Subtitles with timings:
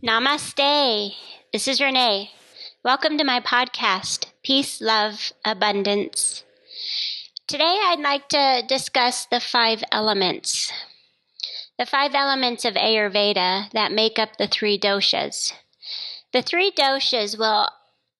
[0.00, 1.16] Namaste.
[1.52, 2.30] This is Renee.
[2.84, 6.44] Welcome to my podcast, Peace, Love, Abundance.
[7.48, 10.70] Today I'd like to discuss the five elements.
[11.80, 15.52] The five elements of Ayurveda that make up the three doshas.
[16.32, 17.68] The three doshas will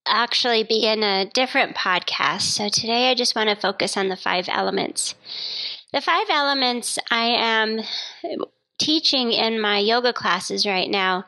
[0.04, 4.16] actually be in a different podcast, so today I just want to focus on the
[4.16, 5.14] five elements.
[5.92, 7.82] The five elements I am
[8.78, 11.26] teaching in my yoga classes right now.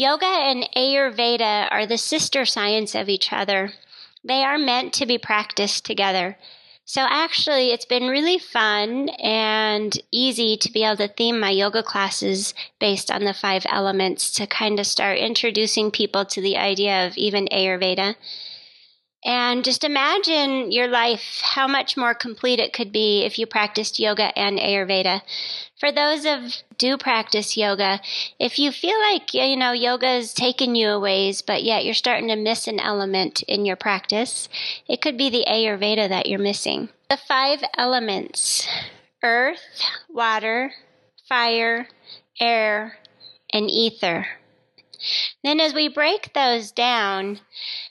[0.00, 3.74] Yoga and Ayurveda are the sister science of each other.
[4.24, 6.38] They are meant to be practiced together.
[6.86, 11.82] So, actually, it's been really fun and easy to be able to theme my yoga
[11.82, 17.06] classes based on the five elements to kind of start introducing people to the idea
[17.06, 18.14] of even Ayurveda.
[19.22, 23.98] And just imagine your life, how much more complete it could be if you practiced
[23.98, 25.20] yoga and Ayurveda.
[25.78, 28.00] For those of do practice yoga,
[28.38, 31.92] if you feel like you know yoga is taking you a ways, but yet you're
[31.92, 34.48] starting to miss an element in your practice,
[34.88, 36.88] it could be the Ayurveda that you're missing.
[37.10, 38.66] The five elements:
[39.22, 40.72] earth, water,
[41.28, 41.88] fire,
[42.40, 42.96] air,
[43.52, 44.26] and ether.
[45.42, 47.40] Then, as we break those down,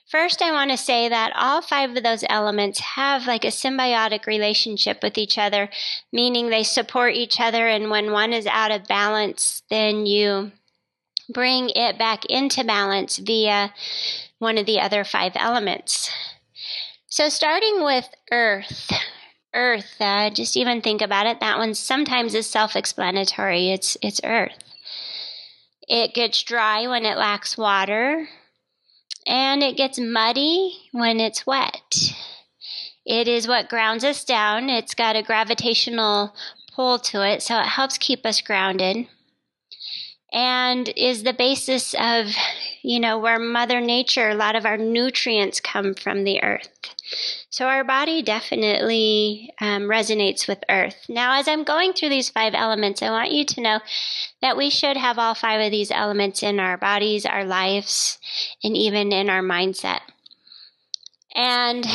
[0.10, 4.26] First, I want to say that all five of those elements have like a symbiotic
[4.26, 5.70] relationship with each other,
[6.12, 7.68] meaning they support each other.
[7.68, 10.52] And when one is out of balance, then you
[11.32, 13.72] bring it back into balance via
[14.40, 16.10] one of the other five elements.
[17.06, 18.92] So, starting with earth,
[19.54, 21.40] earth, uh, just even think about it.
[21.40, 23.70] That one sometimes is self explanatory.
[23.70, 24.58] It's, it's earth.
[25.88, 28.28] It gets dry when it lacks water
[29.28, 32.14] and it gets muddy when it's wet.
[33.06, 34.70] It is what grounds us down.
[34.70, 36.36] It's got a gravitational
[36.74, 39.08] pull to it, so it helps keep us grounded.
[40.32, 42.28] And is the basis of,
[42.84, 46.70] you know, where Mother Nature, a lot of our nutrients come from the earth.
[47.52, 51.06] So our body definitely um, resonates with earth.
[51.10, 53.80] Now, as I'm going through these five elements, I want you to know
[54.40, 58.20] that we should have all five of these elements in our bodies, our lives,
[58.64, 60.02] and even in our mindset.
[61.36, 61.88] And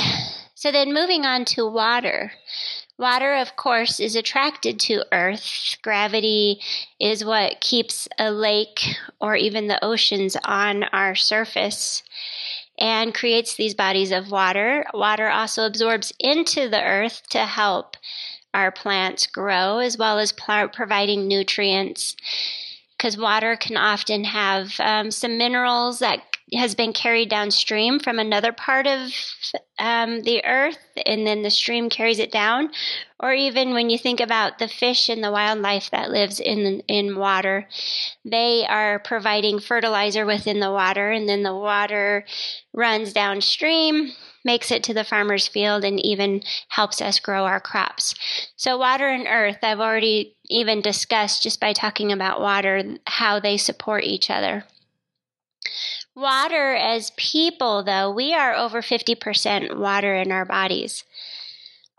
[0.57, 2.33] so then moving on to water.
[2.99, 5.77] Water, of course, is attracted to Earth.
[5.83, 6.61] Gravity
[7.01, 12.03] is what keeps a lake or even the oceans on our surface
[12.79, 14.85] and creates these bodies of water.
[14.93, 17.97] Water also absorbs into the earth to help
[18.53, 22.17] our plants grow, as well as providing nutrients.
[22.97, 28.53] Because water can often have um, some minerals that has been carried downstream from another
[28.53, 29.11] part of
[29.79, 32.71] um, the earth, and then the stream carries it down.
[33.19, 37.17] Or even when you think about the fish and the wildlife that lives in in
[37.17, 37.69] water,
[38.25, 42.25] they are providing fertilizer within the water, and then the water
[42.73, 44.13] runs downstream
[44.45, 48.15] makes it to the farmer's field and even helps us grow our crops.
[48.57, 53.57] So, water and earth, I've already even discussed just by talking about water, how they
[53.57, 54.65] support each other.
[56.17, 61.05] Water as people, though, we are over 50% water in our bodies.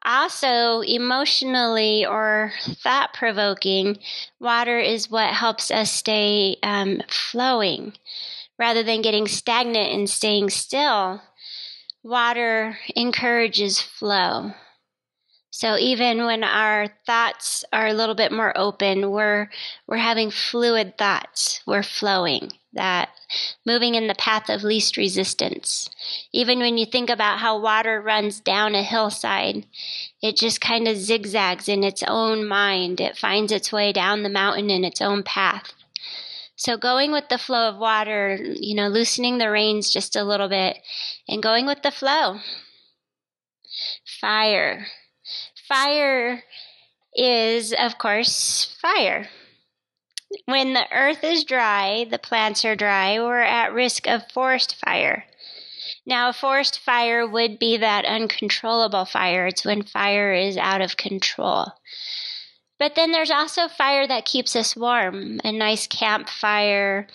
[0.05, 3.97] Also, emotionally or thought provoking,
[4.39, 7.93] water is what helps us stay um, flowing
[8.57, 11.21] rather than getting stagnant and staying still.
[12.03, 14.51] Water encourages flow.
[15.49, 19.49] So even when our thoughts are a little bit more open, we're
[19.87, 21.61] we're having fluid thoughts.
[21.65, 22.51] We're flowing.
[22.73, 23.09] That
[23.65, 25.89] moving in the path of least resistance.
[26.31, 29.65] Even when you think about how water runs down a hillside,
[30.21, 32.99] it just kind of zigzags in its own mind.
[32.99, 35.73] It finds its way down the mountain in its own path.
[36.55, 40.47] So going with the flow of water, you know, loosening the reins just a little
[40.47, 40.77] bit
[41.27, 42.39] and going with the flow.
[44.21, 44.87] Fire.
[45.67, 46.43] Fire
[47.13, 49.27] is, of course, fire.
[50.45, 55.25] When the earth is dry, the plants are dry, we're at risk of forest fire.
[56.05, 59.47] Now, a forest fire would be that uncontrollable fire.
[59.47, 61.67] It's when fire is out of control.
[62.77, 67.07] But then there's also fire that keeps us warm a nice campfire,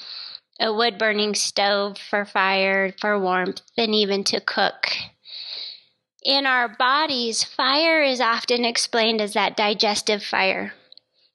[0.59, 4.97] a wood burning stove for fire, for warmth, and even to cook
[6.23, 10.75] in our bodies, fire is often explained as that digestive fire.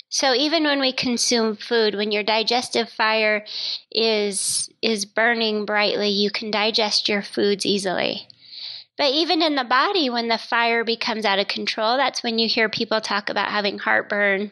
[0.09, 3.45] So even when we consume food, when your digestive fire
[3.91, 8.27] is is burning brightly, you can digest your foods easily.
[8.97, 12.47] But even in the body, when the fire becomes out of control, that's when you
[12.47, 14.51] hear people talk about having heartburn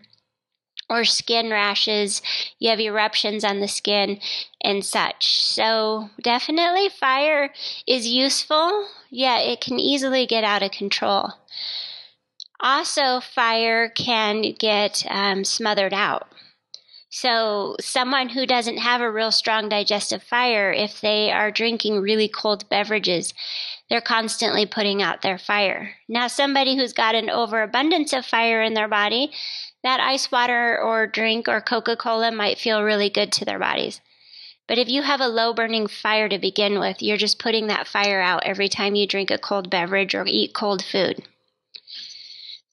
[0.89, 2.21] or skin rashes,
[2.59, 4.19] you have eruptions on the skin
[4.61, 5.41] and such.
[5.41, 7.53] So, definitely fire
[7.88, 11.31] is useful, yeah, it can easily get out of control.
[12.63, 16.30] Also, fire can get um, smothered out.
[17.10, 22.30] So, someone who doesn't have a real strong digestive fire, if they are drinking really
[22.30, 23.33] cold beverages,
[23.89, 25.95] they're constantly putting out their fire.
[26.07, 29.33] Now, somebody who's got an overabundance of fire in their body,
[29.83, 34.00] that ice water or drink or Coca Cola might feel really good to their bodies.
[34.69, 37.89] But if you have a low burning fire to begin with, you're just putting that
[37.89, 41.27] fire out every time you drink a cold beverage or eat cold food.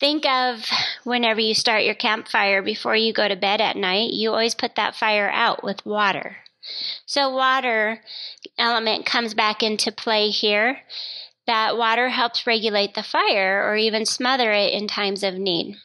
[0.00, 0.64] Think of
[1.04, 4.74] whenever you start your campfire before you go to bed at night, you always put
[4.76, 6.38] that fire out with water.
[7.04, 8.02] So, water
[8.58, 10.78] element comes back into play here.
[11.46, 15.76] That water helps regulate the fire or even smother it in times of need.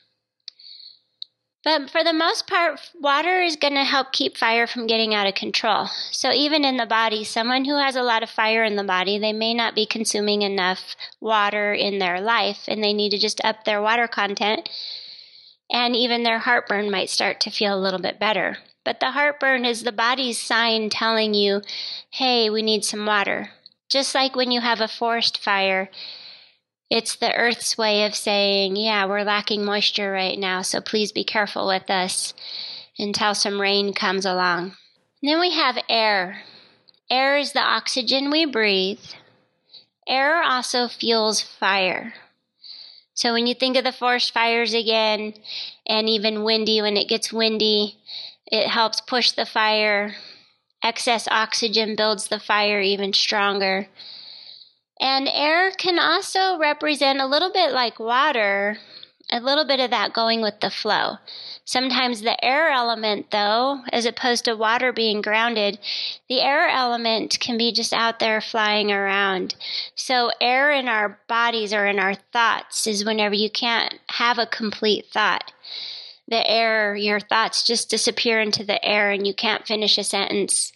[1.65, 5.25] But for the most part, water is going to help keep fire from getting out
[5.25, 5.87] of control.
[6.11, 9.17] So even in the body, someone who has a lot of fire in the body,
[9.17, 13.43] they may not be consuming enough water in their life and they need to just
[13.43, 14.69] up their water content.
[15.71, 18.57] And even their heartburn might start to feel a little bit better.
[18.83, 21.63] But the heartburn is the body's sign telling you,
[22.11, 23.49] hey, we need some water.
[23.89, 25.89] Just like when you have a forest fire,
[26.89, 31.23] it's the Earth's way of saying, yeah, we're lacking moisture right now, so please be
[31.23, 32.33] careful with us
[32.97, 34.75] until some rain comes along.
[35.21, 36.43] And then we have air.
[37.09, 39.03] Air is the oxygen we breathe.
[40.07, 42.13] Air also fuels fire.
[43.15, 45.33] So when you think of the forest fires again,
[45.87, 47.97] and even windy, when it gets windy,
[48.45, 50.15] it helps push the fire.
[50.83, 53.87] Excess oxygen builds the fire even stronger.
[54.99, 58.77] And air can also represent a little bit like water,
[59.31, 61.17] a little bit of that going with the flow.
[61.65, 65.79] Sometimes the air element, though, as opposed to water being grounded,
[66.29, 69.55] the air element can be just out there flying around.
[69.95, 74.45] So, air in our bodies or in our thoughts is whenever you can't have a
[74.45, 75.51] complete thought.
[76.27, 80.71] The air, your thoughts just disappear into the air and you can't finish a sentence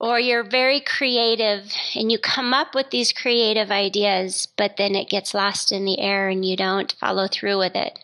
[0.00, 5.08] or you're very creative and you come up with these creative ideas, but then it
[5.08, 7.98] gets lost in the air and you don't follow through with it.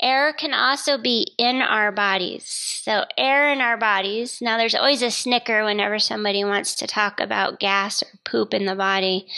[0.00, 2.46] Air can also be in our bodies.
[2.46, 4.40] So, air in our bodies.
[4.42, 8.66] Now, there's always a snicker whenever somebody wants to talk about gas or poop in
[8.66, 9.28] the body.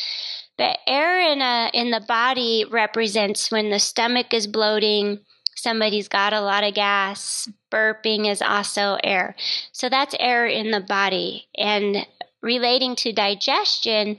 [0.57, 5.21] But air in, a, in the body represents when the stomach is bloating,
[5.57, 7.49] somebody's got a lot of gas.
[7.71, 9.35] Burping is also air.
[9.73, 11.49] So that's air in the body.
[11.57, 12.07] And
[12.43, 14.19] relating to digestion,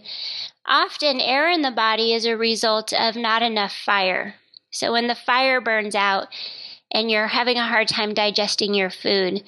[0.66, 4.36] often air in the body is a result of not enough fire.
[4.72, 6.28] So when the fire burns out
[6.92, 9.44] and you're having a hard time digesting your food,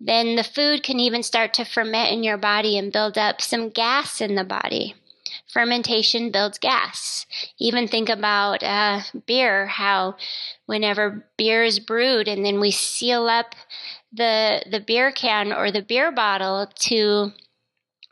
[0.00, 3.70] then the food can even start to ferment in your body and build up some
[3.70, 4.94] gas in the body
[5.56, 7.24] fermentation builds gas.
[7.58, 10.14] Even think about uh, beer, how
[10.66, 13.54] whenever beer is brewed and then we seal up
[14.12, 17.32] the, the beer can or the beer bottle to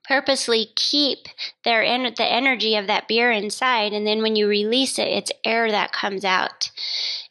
[0.08, 1.26] purposely keep
[1.66, 5.32] their en- the energy of that beer inside and then when you release it it's
[5.44, 6.70] air that comes out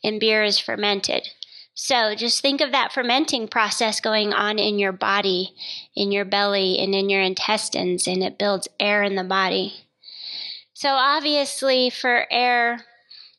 [0.03, 1.27] and beer is fermented
[1.75, 5.53] so just think of that fermenting process going on in your body
[5.95, 9.83] in your belly and in your intestines and it builds air in the body
[10.83, 12.83] so, obviously, for air,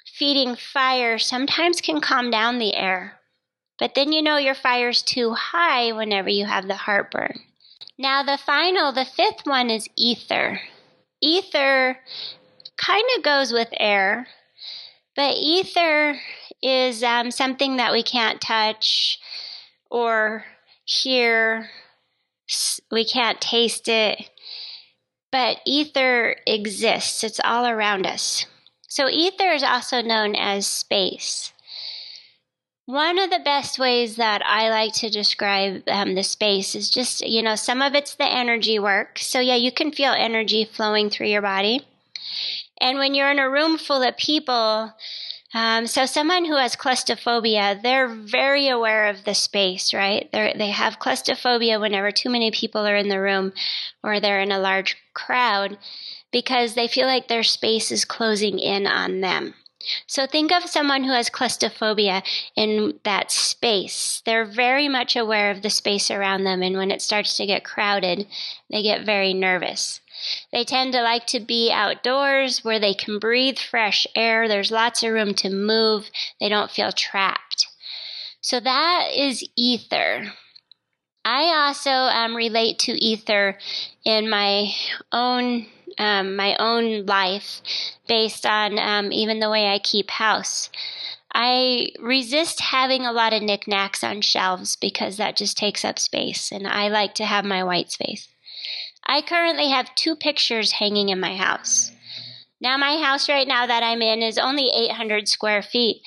[0.06, 3.20] feeding fire sometimes can calm down the air.
[3.78, 7.40] But then you know your fire's too high whenever you have the heartburn.
[7.98, 10.58] Now, the final, the fifth one is ether.
[11.20, 11.98] Ether
[12.78, 14.26] kind of goes with air,
[15.14, 16.18] but ether
[16.62, 19.18] is um, something that we can't touch
[19.90, 20.46] or
[20.86, 21.68] hear.
[22.90, 24.30] We can't taste it.
[25.34, 28.46] But ether exists, it's all around us.
[28.86, 31.52] So, ether is also known as space.
[32.86, 37.20] One of the best ways that I like to describe um, the space is just,
[37.20, 39.18] you know, some of it's the energy work.
[39.18, 41.84] So, yeah, you can feel energy flowing through your body.
[42.80, 44.92] And when you're in a room full of people,
[45.54, 50.28] um, so someone who has claustrophobia, they're very aware of the space, right?
[50.32, 53.52] They they have claustrophobia whenever too many people are in the room,
[54.02, 55.78] or they're in a large crowd,
[56.32, 59.54] because they feel like their space is closing in on them.
[60.06, 62.22] So think of someone who has claustrophobia
[62.56, 64.22] in that space.
[64.24, 67.64] They're very much aware of the space around them, and when it starts to get
[67.64, 68.26] crowded,
[68.70, 70.00] they get very nervous.
[70.52, 74.48] They tend to like to be outdoors where they can breathe fresh air.
[74.48, 76.10] There's lots of room to move.
[76.40, 77.66] They don't feel trapped.
[78.40, 80.32] So that is ether.
[81.24, 83.58] I also um, relate to ether
[84.04, 84.70] in my
[85.10, 85.66] own
[85.98, 87.62] um, my own life
[88.08, 90.70] based on um, even the way I keep house.
[91.32, 96.52] I resist having a lot of knickknacks on shelves because that just takes up space,
[96.52, 98.28] and I like to have my white space.
[99.06, 101.92] I currently have two pictures hanging in my house.
[102.60, 106.02] Now, my house right now that I'm in is only 800 square feet,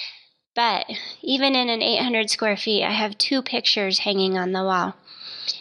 [0.55, 0.85] but
[1.21, 4.95] even in an 800 square feet, I have two pictures hanging on the wall.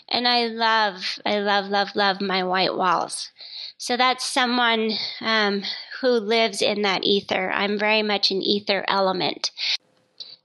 [0.08, 3.30] And I love, I love, love, love my white walls.
[3.76, 5.62] So that's someone um,
[6.00, 7.50] who lives in that ether.
[7.52, 9.50] I'm very much an ether element.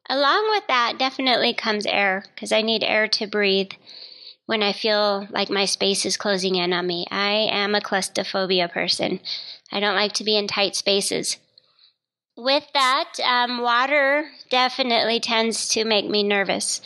[0.10, 3.72] Along with that, definitely comes air because I need air to breathe
[4.52, 7.08] when I feel like my space is closing in on me.
[7.10, 9.22] I am a claustrophobia person.
[9.72, 11.38] I don't like to be in tight spaces.
[12.36, 16.82] With that, um, water definitely tends to make me nervous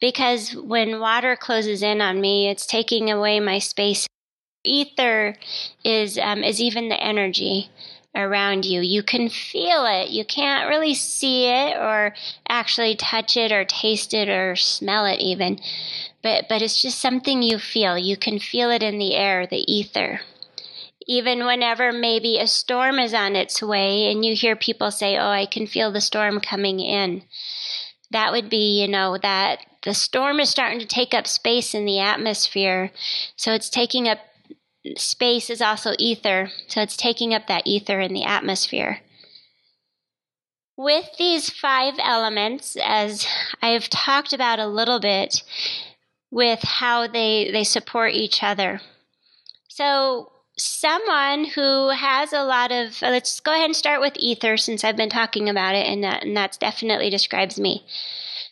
[0.00, 4.08] because when water closes in on me, it's taking away my space.
[4.64, 5.36] Ether
[5.84, 7.70] is um, is even the energy
[8.16, 8.80] around you.
[8.80, 10.10] You can feel it.
[10.10, 12.14] You can't really see it or
[12.48, 15.60] actually touch it or taste it or smell it even.
[16.26, 17.96] But but it's just something you feel.
[17.96, 20.22] You can feel it in the air, the ether.
[21.06, 25.30] Even whenever maybe a storm is on its way and you hear people say, "Oh,
[25.30, 27.22] I can feel the storm coming in."
[28.10, 31.84] That would be, you know, that the storm is starting to take up space in
[31.84, 32.90] the atmosphere.
[33.36, 34.18] So it's taking up
[34.96, 38.98] space is also ether, so it's taking up that ether in the atmosphere.
[40.76, 43.24] With these five elements, as
[43.62, 45.42] I've talked about a little bit,
[46.30, 48.80] with how they, they support each other.
[49.68, 54.56] So, someone who has a lot of, uh, let's go ahead and start with ether
[54.56, 57.84] since I've been talking about it, and that, and that definitely describes me.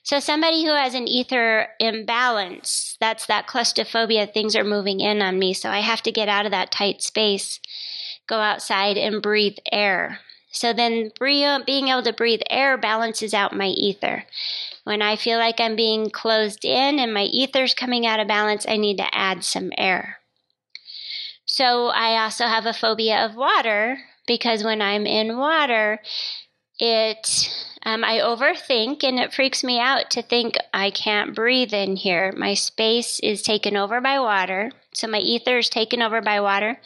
[0.05, 5.39] So somebody who has an ether imbalance, that's that claustrophobia, things are moving in on
[5.39, 5.55] me.
[5.55, 7.59] So I have to get out of that tight space,
[8.27, 10.21] go outside and breathe air.
[10.55, 14.25] So then being able to breathe air balances out my ether.
[14.85, 18.65] When I feel like I'm being closed in and my ether's coming out of balance,
[18.69, 20.19] I need to add some air.
[21.45, 26.01] So I also have a phobia of water because when I'm in water,
[26.79, 31.97] it um, I overthink and it freaks me out to think I can't breathe in
[31.97, 32.33] here.
[32.37, 36.81] My space is taken over by water, so my ether is taken over by water.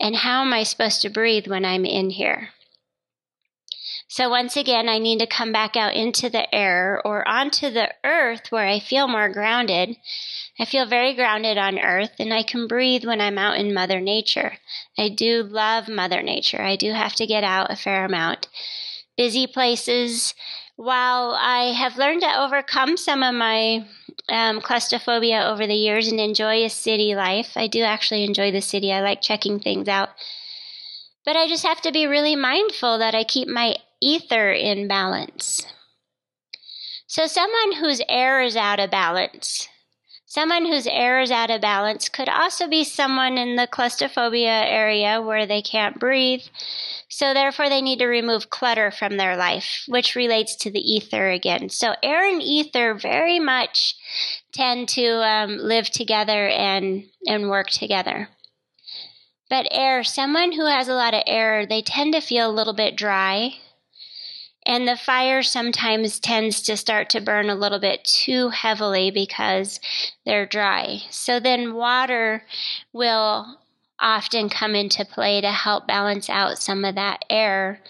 [0.00, 2.48] And how am I supposed to breathe when I'm in here?
[4.12, 7.94] So once again, I need to come back out into the air or onto the
[8.02, 9.96] earth where I feel more grounded.
[10.58, 14.00] I feel very grounded on earth and I can breathe when I'm out in Mother
[14.00, 14.54] Nature.
[14.98, 16.60] I do love Mother Nature.
[16.60, 18.48] I do have to get out a fair amount
[19.16, 20.34] busy places.
[20.74, 23.86] While I have learned to overcome some of my
[24.28, 28.60] um, claustrophobia over the years and enjoy a city life, I do actually enjoy the
[28.60, 28.92] city.
[28.92, 30.08] I like checking things out.
[31.24, 35.64] But I just have to be really mindful that I keep my ether in balance.
[37.06, 39.68] So, someone whose air is out of balance,
[40.26, 45.20] someone whose air is out of balance could also be someone in the claustrophobia area
[45.20, 46.42] where they can't breathe
[47.10, 51.28] so therefore they need to remove clutter from their life, which relates to the ether
[51.28, 51.68] again.
[51.68, 53.96] So air and ether very much
[54.52, 58.28] tend to um, live together and, and work together.
[59.50, 62.74] But air, someone who has a lot of air, they tend to feel a little
[62.74, 63.54] bit dry.
[64.70, 69.80] And the fire sometimes tends to start to burn a little bit too heavily because
[70.24, 71.00] they're dry.
[71.10, 72.44] So then water
[72.92, 73.58] will
[73.98, 77.80] often come into play to help balance out some of that air.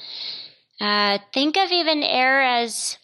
[0.80, 2.96] Uh, think of even air as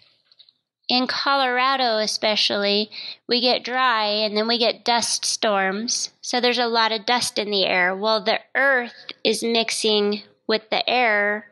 [0.88, 2.90] in Colorado, especially,
[3.28, 6.12] we get dry and then we get dust storms.
[6.22, 7.94] So there's a lot of dust in the air.
[7.94, 11.50] Well, the earth is mixing with the air,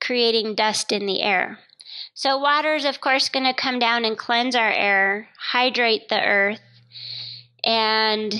[0.00, 1.58] creating dust in the air.
[2.14, 6.20] So water is, of course, going to come down and cleanse our air, hydrate the
[6.20, 6.60] earth,
[7.64, 8.34] and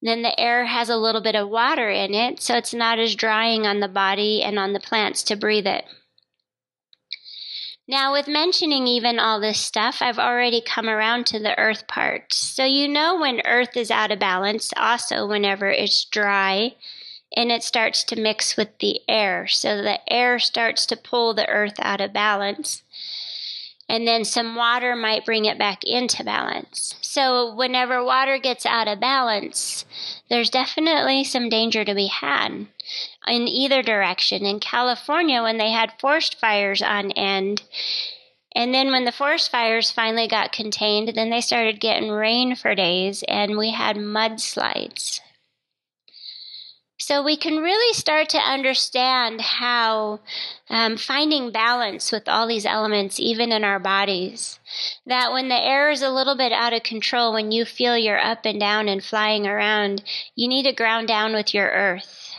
[0.00, 3.14] then the air has a little bit of water in it, so it's not as
[3.14, 5.84] drying on the body and on the plants to breathe it.
[7.88, 12.32] Now, with mentioning even all this stuff, I've already come around to the earth part.
[12.32, 16.76] So, you know, when earth is out of balance, also whenever it's dry
[17.36, 19.46] and it starts to mix with the air.
[19.48, 22.82] So, the air starts to pull the earth out of balance
[23.88, 26.94] and then some water might bring it back into balance.
[27.02, 29.84] So, whenever water gets out of balance,
[30.30, 32.68] there's definitely some danger to be had
[33.28, 34.46] in either direction.
[34.46, 37.62] In California, when they had forest fires on end,
[38.54, 42.74] And then when the forest fires finally got contained, then they started getting rain for
[42.74, 45.20] days and we had mudslides.
[47.04, 50.20] So we can really start to understand how
[50.70, 54.60] um, finding balance with all these elements, even in our bodies,
[55.04, 58.24] that when the air is a little bit out of control, when you feel you're
[58.24, 60.04] up and down and flying around,
[60.36, 62.36] you need to ground down with your earth.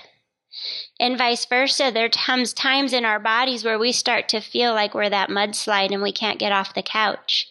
[0.98, 4.93] And vice versa, there comes times in our bodies where we start to feel like
[4.93, 7.50] we're that mudslide and we can't get off the couch.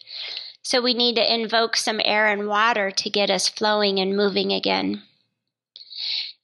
[0.63, 4.51] So we need to invoke some air and water to get us flowing and moving
[4.51, 5.03] again.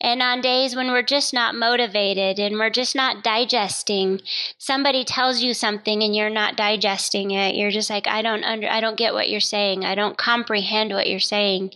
[0.01, 4.21] And on days when we're just not motivated and we're just not digesting,
[4.57, 7.55] somebody tells you something and you're not digesting it.
[7.55, 9.83] You're just like, I don't under, I don't get what you're saying.
[9.83, 11.71] I don't comprehend what you're saying.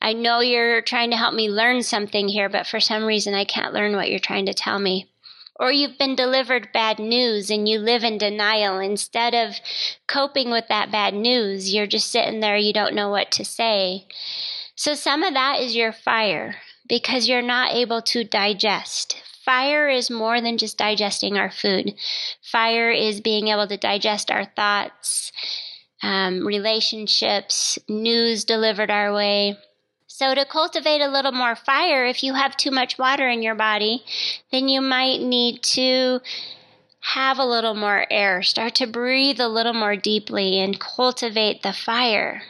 [0.00, 3.44] I know you're trying to help me learn something here, but for some reason I
[3.44, 5.08] can't learn what you're trying to tell me.
[5.54, 8.80] Or you've been delivered bad news and you live in denial.
[8.80, 9.60] Instead of
[10.08, 14.08] coping with that bad news, you're just sitting there, you don't know what to say.
[14.74, 16.56] So some of that is your fire
[16.92, 19.16] because you're not able to digest.
[19.46, 21.94] Fire is more than just digesting our food.
[22.42, 25.32] Fire is being able to digest our thoughts,
[26.02, 29.56] um, relationships, news delivered our way.
[30.06, 33.54] So, to cultivate a little more fire, if you have too much water in your
[33.54, 34.04] body,
[34.50, 36.20] then you might need to
[37.00, 38.42] have a little more air.
[38.42, 42.42] Start to breathe a little more deeply and cultivate the fire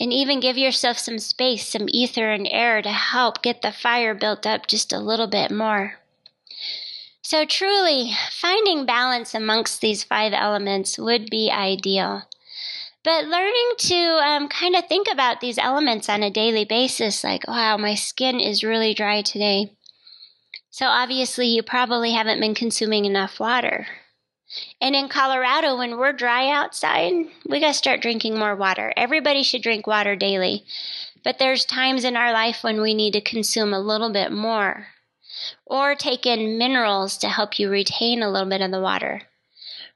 [0.00, 4.14] and even give yourself some space, some ether and air to help get the fire
[4.14, 5.98] built up just a little bit more.
[7.22, 12.24] So, truly, finding balance amongst these five elements would be ideal.
[13.02, 17.46] But learning to um, kind of think about these elements on a daily basis, like,
[17.48, 19.72] wow, my skin is really dry today.
[20.70, 23.86] So, obviously, you probably haven't been consuming enough water.
[24.80, 27.12] And in Colorado, when we're dry outside,
[27.48, 28.92] we got to start drinking more water.
[28.96, 30.64] Everybody should drink water daily.
[31.22, 34.88] But there's times in our life when we need to consume a little bit more
[35.66, 39.22] or take in minerals to help you retain a little bit of the water.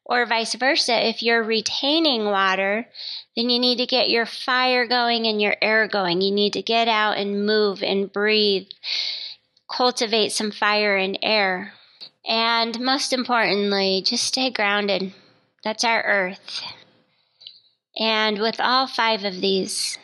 [0.04, 2.88] Or vice versa, if you're retaining water,
[3.36, 6.22] then you need to get your fire going and your air going.
[6.22, 8.68] You need to get out and move and breathe,
[9.70, 11.74] cultivate some fire and air.
[12.28, 15.14] And most importantly, just stay grounded.
[15.64, 16.62] That's our earth.
[17.98, 19.96] And with all five of these,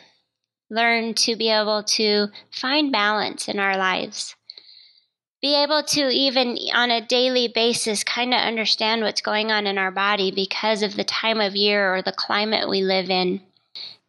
[0.71, 4.35] learn to be able to find balance in our lives.
[5.39, 9.77] Be able to, even on a daily basis, kind of understand what's going on in
[9.77, 13.41] our body because of the time of year or the climate we live in,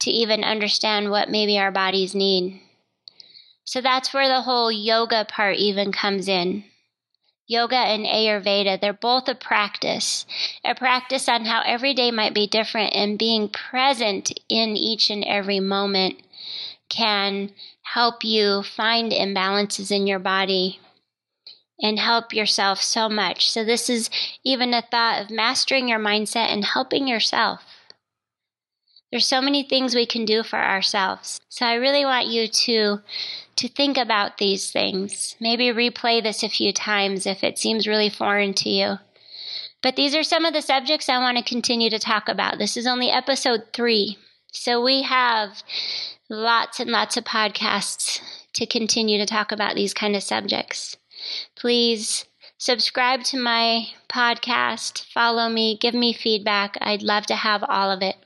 [0.00, 2.62] to even understand what maybe our bodies need.
[3.64, 6.64] So that's where the whole yoga part even comes in
[7.46, 10.26] Yoga and Ayurveda, they're both a practice,
[10.64, 15.24] a practice on how every day might be different, and being present in each and
[15.24, 16.20] every moment
[16.88, 20.80] can help you find imbalances in your body
[21.80, 23.50] and help yourself so much.
[23.50, 24.10] So, this is
[24.42, 27.60] even a thought of mastering your mindset and helping yourself.
[29.10, 31.40] There's so many things we can do for ourselves.
[31.48, 33.00] So, I really want you to
[33.56, 35.34] to think about these things.
[35.40, 38.98] Maybe replay this a few times if it seems really foreign to you.
[39.82, 42.58] But these are some of the subjects I want to continue to talk about.
[42.58, 44.18] This is only episode three.
[44.52, 45.62] So we have
[46.28, 48.20] lots and lots of podcasts
[48.54, 50.96] to continue to talk about these kind of subjects.
[51.54, 52.24] Please
[52.58, 56.76] subscribe to my podcast, follow me, give me feedback.
[56.80, 58.16] I'd love to have all of it.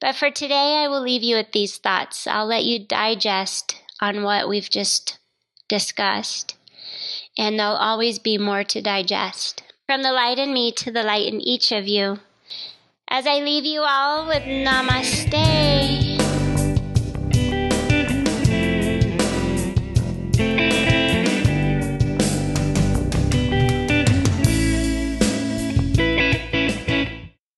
[0.00, 2.26] But for today, I will leave you with these thoughts.
[2.26, 5.18] I'll let you digest on what we've just
[5.68, 6.56] discussed,
[7.36, 9.62] and there'll always be more to digest.
[9.86, 12.20] From the light in me to the light in each of you.
[13.08, 16.07] As I leave you all with namaste.